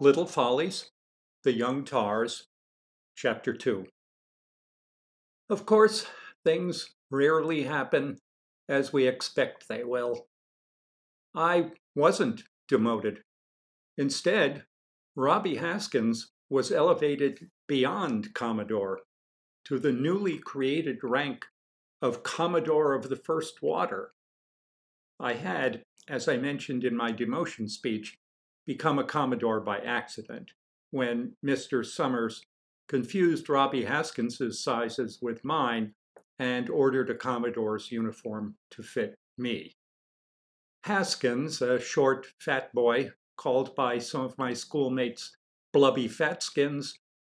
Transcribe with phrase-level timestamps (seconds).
[0.00, 0.92] Little Follies,
[1.42, 2.46] The Young Tars,
[3.16, 3.84] Chapter 2.
[5.50, 6.06] Of course,
[6.44, 8.18] things rarely happen
[8.68, 10.28] as we expect they will.
[11.34, 13.24] I wasn't demoted.
[13.96, 14.62] Instead,
[15.16, 19.00] Robby Haskins was elevated beyond Commodore
[19.64, 21.44] to the newly created rank
[22.00, 24.12] of Commodore of the First Water.
[25.18, 28.16] I had, as I mentioned in my demotion speech,
[28.68, 30.50] become a Commodore by accident
[30.90, 31.84] when Mr.
[31.84, 32.42] Summers
[32.86, 35.94] confused Robby Haskins's sizes with mine
[36.38, 39.72] and ordered a Commodore's uniform to fit me.
[40.84, 45.34] Haskins, a short, fat boy, called by some of my schoolmates
[45.72, 46.92] Blubby Fatskins,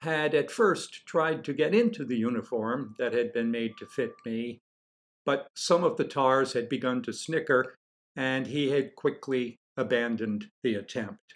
[0.00, 4.12] had at first tried to get into the uniform that had been made to fit
[4.24, 4.62] me,
[5.26, 7.74] but some of the tars had begun to snicker,
[8.16, 11.34] and he had quickly abandoned the attempt.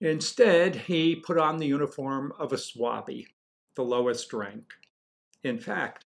[0.00, 3.26] Instead, he put on the uniform of a swabby,
[3.74, 4.72] the lowest rank.
[5.42, 6.04] In fact,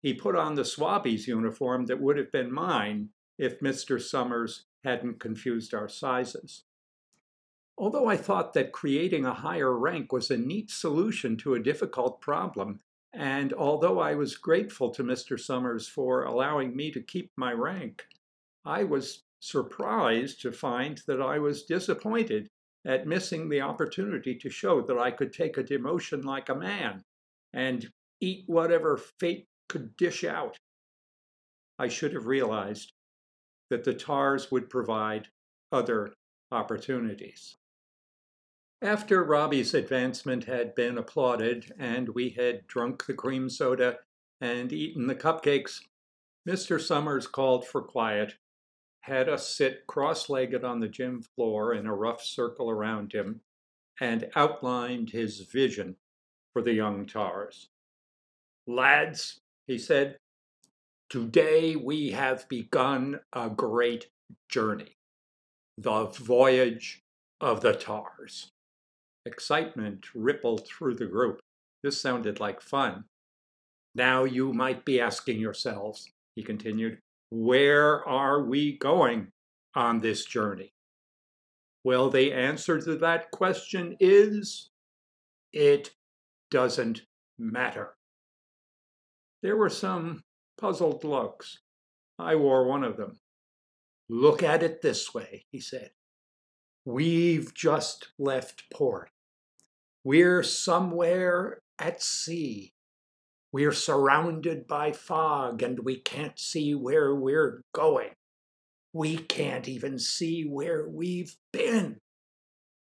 [0.00, 4.00] he put on the swabby's uniform that would have been mine if Mr.
[4.00, 6.62] Summers hadn't confused our sizes.
[7.76, 12.20] Although I thought that creating a higher rank was a neat solution to a difficult
[12.20, 12.78] problem,
[13.12, 15.38] and although I was grateful to Mr.
[15.38, 18.04] Summers for allowing me to keep my rank,
[18.64, 22.48] I was surprised to find that I was disappointed
[22.86, 27.02] at missing the opportunity to show that I could take a demotion like a man
[27.52, 30.56] and eat whatever fate could dish out.
[31.76, 32.92] I should have realized
[33.68, 35.26] that the TARS would provide
[35.72, 36.12] other
[36.52, 37.56] opportunities.
[38.80, 43.98] After Robby's advancement had been applauded and we had drunk the cream soda
[44.40, 45.80] and eaten the cupcakes,
[46.48, 46.80] Mr.
[46.80, 48.34] Summers called for quiet
[49.02, 53.40] had us sit cross legged on the gym floor in a rough circle around him
[54.00, 55.96] and outlined his vision
[56.52, 57.68] for the young tars.
[58.66, 60.16] Lads, he said,
[61.10, 64.06] today we have begun a great
[64.48, 64.96] journey
[65.78, 67.00] the voyage
[67.40, 68.50] of the tars.
[69.24, 71.40] Excitement rippled through the group.
[71.82, 73.04] This sounded like fun.
[73.94, 76.98] Now you might be asking yourselves, he continued,
[77.32, 79.26] where are we going
[79.74, 80.70] on this journey?
[81.82, 84.70] Well, the answer to that question is
[85.50, 85.92] it
[86.50, 87.00] doesn't
[87.38, 87.94] matter.
[89.42, 90.22] There were some
[90.60, 91.58] puzzled looks.
[92.18, 93.18] I wore one of them.
[94.10, 95.90] Look at it this way, he said.
[96.84, 99.08] We've just left port.
[100.04, 102.74] We're somewhere at sea.
[103.52, 108.10] We're surrounded by fog and we can't see where we're going.
[108.94, 111.98] We can't even see where we've been.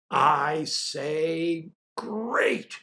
[0.10, 2.80] I say, great.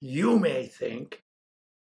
[0.00, 1.22] You may think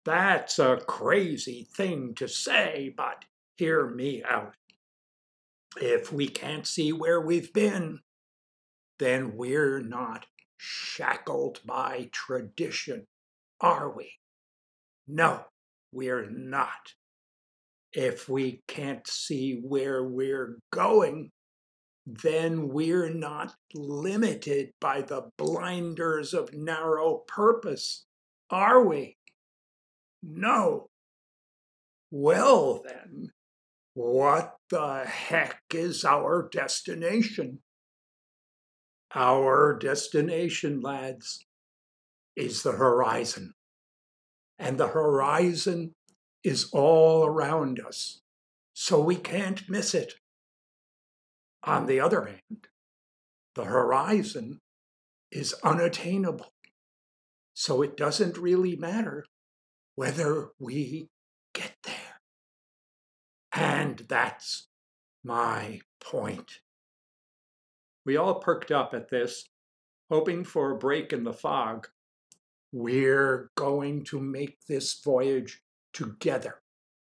[0.04, 4.54] that's a crazy thing to say, but hear me out.
[5.80, 8.00] If we can't see where we've been,
[8.98, 13.06] then we're not shackled by tradition,
[13.60, 14.12] are we?
[15.08, 15.44] No,
[15.92, 16.94] we're not.
[17.92, 21.30] If we can't see where we're going,
[22.06, 28.06] then we're not limited by the blinders of narrow purpose,
[28.50, 29.16] are we?
[30.22, 30.88] No.
[32.10, 33.30] Well, then,
[33.94, 37.60] what the heck is our destination?
[39.14, 41.44] Our destination, lads,
[42.36, 43.52] is the horizon
[44.58, 45.94] and the horizon
[46.44, 48.20] is all around us,
[48.74, 50.14] so we can't miss it.
[51.64, 52.68] On the other hand,
[53.54, 54.60] the horizon
[55.30, 56.52] is unattainable,
[57.54, 59.24] so it doesn't really matter
[59.94, 61.08] whether we
[61.54, 62.20] get there.
[63.52, 64.68] And that's
[65.22, 66.60] my point.
[68.04, 69.48] We all perked up at this,
[70.10, 71.88] hoping for a break in the fog
[72.72, 75.60] we're going to make this voyage
[75.92, 76.62] together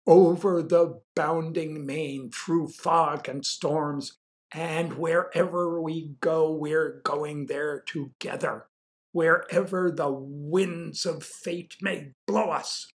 [0.06, 4.18] over the bounding main through fog and storms,
[4.52, 8.66] and wherever we go, we're going there together,
[9.12, 12.88] wherever the winds of fate may blow us.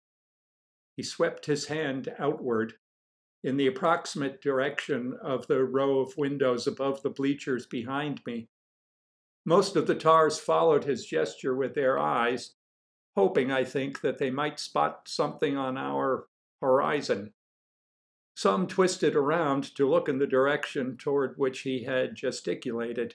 [0.96, 2.74] He swept his hand outward
[3.44, 8.48] in the approximate direction of the row of windows above the bleachers behind me.
[9.48, 12.54] Most of the tars followed his gesture with their eyes,
[13.14, 16.26] hoping, I think, that they might spot something on our
[16.60, 17.32] horizon.
[18.34, 23.14] Some twisted around to look in the direction toward which he had gesticulated,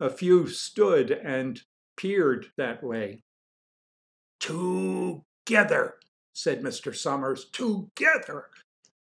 [0.00, 1.62] A few stood and
[1.96, 3.22] peered that way.
[4.40, 5.94] Together,
[6.32, 6.94] said Mr.
[6.94, 8.48] Summers, together.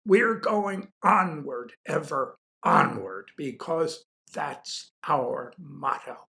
[0.04, 6.26] We're going onward, ever onward, because that's our motto.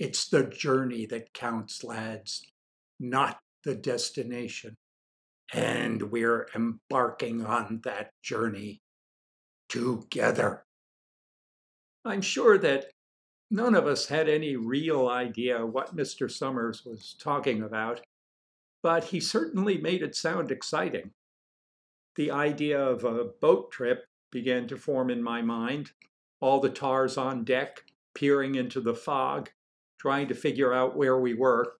[0.00, 2.46] It's the journey that counts, lads,
[2.98, 4.74] not the destination.
[5.52, 8.80] And we're embarking on that journey
[9.68, 10.64] together.
[12.06, 12.86] I'm sure that
[13.50, 16.30] none of us had any real idea what Mr.
[16.30, 18.00] Summers was talking about,
[18.82, 21.10] but he certainly made it sound exciting.
[22.16, 25.90] The idea of a boat trip began to form in my mind,
[26.40, 27.82] all the tars on deck,
[28.14, 29.50] peering into the fog,
[30.00, 31.74] trying to figure out where we were.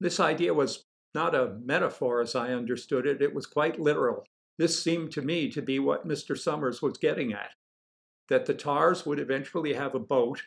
[0.00, 0.84] This idea was
[1.14, 4.24] not a metaphor as I understood it, it was quite literal.
[4.58, 6.36] This seemed to me to be what Mr.
[6.36, 7.50] Summers was getting at
[8.30, 10.42] that the tars would eventually have a boat,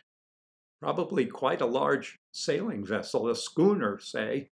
[0.82, 4.50] probably quite a large sailing vessel, a schooner, say,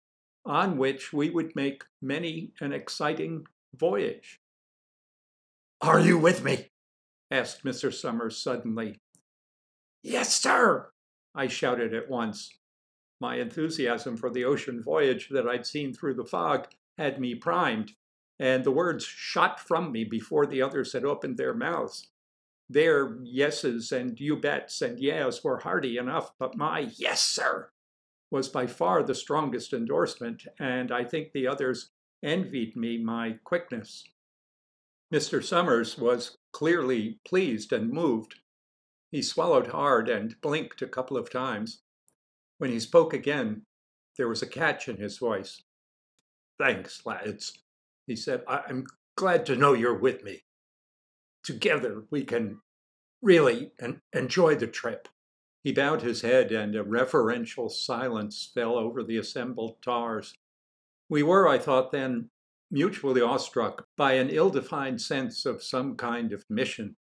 [0.46, 3.44] on which we would make many an exciting
[3.74, 4.38] voyage.
[5.80, 6.68] Are you with me?
[7.30, 7.92] asked Mr.
[7.92, 9.00] Summers suddenly.
[10.02, 10.90] Yes, sir,
[11.38, 12.52] I shouted at once.
[13.20, 16.66] My enthusiasm for the ocean voyage that I'd seen through the fog
[16.98, 17.92] had me primed,
[18.40, 22.08] and the words shot from me before the others had opened their mouths.
[22.68, 27.70] Their yeses and you bets and yes were hearty enough, but my yes, sir,
[28.32, 34.04] was by far the strongest endorsement, and I think the others envied me my quickness.
[35.14, 35.42] Mr.
[35.42, 38.34] Summers was clearly pleased and moved.
[39.10, 41.82] He swallowed hard and blinked a couple of times.
[42.58, 43.62] When he spoke again,
[44.16, 45.62] there was a catch in his voice.
[46.58, 47.52] Thanks, lads,
[48.06, 48.42] he said.
[48.48, 50.42] I'm glad to know you're with me.
[51.44, 52.60] Together we can
[53.22, 55.08] really en- enjoy the trip.
[55.64, 60.34] He bowed his head, and a reverential silence fell over the assembled tars.
[61.08, 62.30] We were, I thought then,
[62.70, 66.96] mutually awestruck by an ill defined sense of some kind of mission.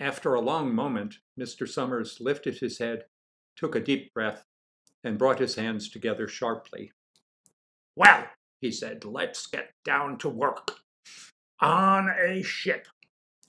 [0.00, 1.68] After a long moment, Mr.
[1.68, 3.04] Summers lifted his head,
[3.56, 4.44] took a deep breath,
[5.04, 6.92] and brought his hands together sharply.
[7.94, 8.26] Well,
[8.60, 10.80] he said, let's get down to work.
[11.60, 12.88] On a ship,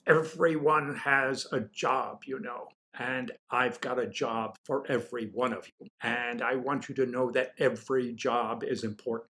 [0.06, 2.68] everyone has a job, you know.
[2.98, 5.88] And I've got a job for every one of you.
[6.02, 9.30] And I want you to know that every job is important.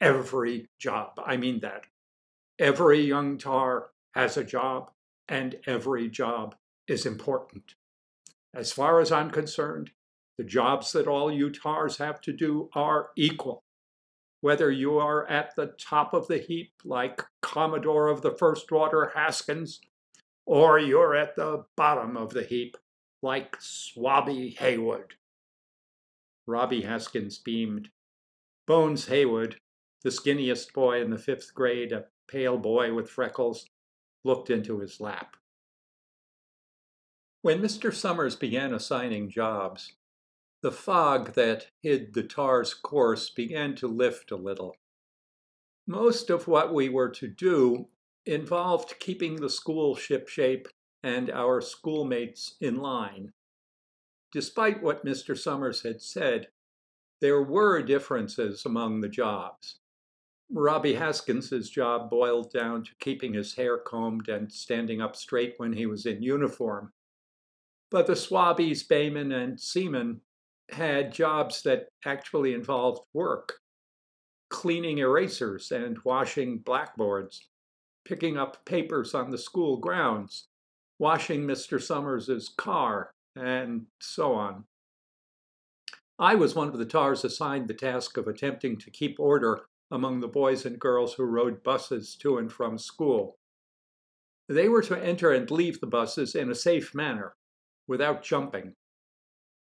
[0.00, 1.20] Every job.
[1.24, 1.84] I mean that.
[2.58, 4.90] Every young tar has a job,
[5.28, 6.54] and every job
[6.88, 7.74] is important.
[8.54, 9.90] As far as I'm concerned,
[10.38, 13.62] the jobs that all you tars have to do are equal.
[14.40, 19.12] Whether you are at the top of the heap, like Commodore of the First Water
[19.14, 19.80] Haskins,
[20.44, 22.76] or you're at the bottom of the heap,
[23.22, 25.14] like Swabby Haywood.
[26.46, 27.90] Robby Haskins beamed.
[28.66, 29.58] Bones Haywood,
[30.02, 33.66] the skinniest boy in the fifth grade, a pale boy with freckles,
[34.26, 35.36] looked into his lap.
[37.42, 37.94] When Mr.
[37.94, 39.92] Summers began assigning jobs,
[40.62, 44.76] the fog that hid the tar's course began to lift a little.
[45.86, 47.86] Most of what we were to do
[48.24, 50.66] involved keeping the school shipshape
[51.04, 53.32] and our schoolmates in line.
[54.32, 55.38] Despite what Mr.
[55.38, 56.48] Summers had said,
[57.20, 59.78] there were differences among the jobs.
[60.50, 65.72] Robby Haskins's job boiled down to keeping his hair combed and standing up straight when
[65.72, 66.92] he was in uniform.
[67.90, 70.20] But the Swabbies, baymen, and seamen
[70.70, 73.60] had jobs that actually involved work
[74.48, 77.48] cleaning erasers and washing blackboards,
[78.04, 80.46] picking up papers on the school grounds,
[80.98, 81.82] washing Mr.
[81.82, 84.64] Summers's car, and so on.
[86.18, 90.20] I was one of the tars assigned the task of attempting to keep order among
[90.20, 93.38] the boys and girls who rode buses to and from school.
[94.48, 97.34] They were to enter and leave the buses in a safe manner,
[97.88, 98.74] without jumping.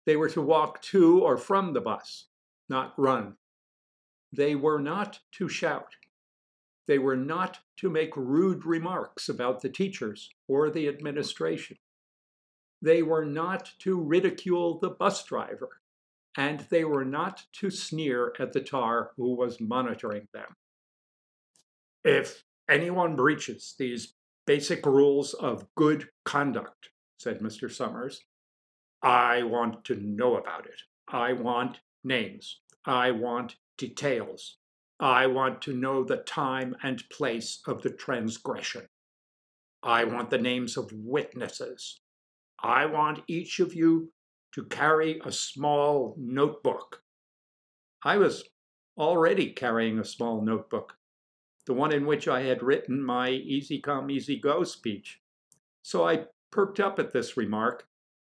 [0.06, 2.26] They were to walk to or from the bus,
[2.68, 3.36] not run.
[4.32, 5.94] They were not to shout.
[6.88, 11.76] They were not to make rude remarks about the teachers or the administration.
[12.80, 15.81] They were not to ridicule the bus driver,
[16.36, 20.56] and they were not to sneer at the tar who was monitoring them.
[22.04, 24.14] If anyone breaches these
[24.46, 27.70] basic rules of good conduct, said Mr.
[27.70, 28.20] Summers,
[29.02, 30.80] I want to know about it.
[31.08, 32.60] I want names.
[32.84, 34.56] I want details.
[34.98, 38.86] I want to know the time and place of the transgression.
[39.82, 42.00] I want the names of witnesses.
[42.62, 44.12] I want each of you
[44.52, 47.02] to carry a small notebook.
[48.04, 48.44] I was
[48.98, 50.96] already carrying a small notebook,
[51.66, 55.20] the one in which I had written my Easy Come, Easy Go speech.
[55.82, 57.86] So I perked up at this remark,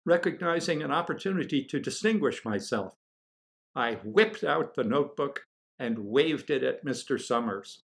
[0.05, 2.95] recognizing an opportunity to distinguish myself.
[3.75, 5.47] I whipped out the notebook
[5.79, 7.21] and waved it at Mr.
[7.21, 7.83] Summers.